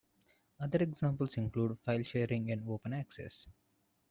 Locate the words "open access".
2.67-3.45